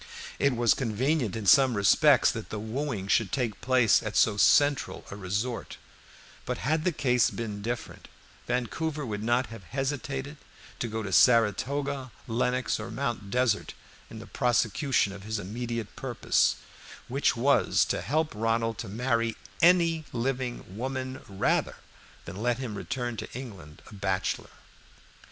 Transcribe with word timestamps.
It 0.39 0.55
was 0.55 0.73
convenient 0.73 1.35
in 1.35 1.45
some 1.45 1.75
respects 1.77 2.31
that 2.31 2.49
the 2.49 2.57
wooing 2.57 3.07
should 3.07 3.31
take 3.31 3.61
place 3.61 4.01
at 4.01 4.17
so 4.17 4.35
central 4.35 5.05
a 5.11 5.15
resort; 5.15 5.77
but 6.43 6.57
had 6.57 6.85
the 6.85 6.91
case 6.91 7.29
been 7.29 7.61
different, 7.61 8.07
Vancouver 8.47 9.05
would 9.05 9.21
not 9.21 9.45
have 9.53 9.63
hesitated 9.65 10.37
to 10.79 10.87
go 10.87 11.03
to 11.03 11.13
Saratoga, 11.13 12.09
Lenox, 12.27 12.79
or 12.79 12.89
Mount 12.89 13.29
Desert, 13.29 13.75
in 14.09 14.17
the 14.17 14.25
prosecution 14.25 15.13
of 15.13 15.21
his 15.21 15.37
immediate 15.37 15.95
purpose, 15.95 16.55
which 17.07 17.37
was 17.37 17.85
to 17.85 18.01
help 18.01 18.31
Ronald 18.33 18.79
to 18.79 18.89
marry 18.89 19.37
any 19.61 20.05
living 20.11 20.65
woman 20.75 21.21
rather 21.27 21.75
than 22.25 22.37
let 22.41 22.57
him 22.57 22.73
return 22.73 23.17
to 23.17 23.31
England 23.33 23.83
a 23.85 23.93
bachelor. 23.93 24.49